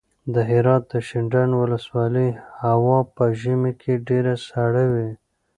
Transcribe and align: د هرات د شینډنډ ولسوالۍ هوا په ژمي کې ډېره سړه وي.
د 0.33 0.35
هرات 0.49 0.83
د 0.91 0.93
شینډنډ 1.07 1.51
ولسوالۍ 1.61 2.29
هوا 2.63 2.97
په 3.15 3.23
ژمي 3.41 3.73
کې 3.81 3.93
ډېره 4.07 4.33
سړه 4.47 4.83
وي. 4.93 5.11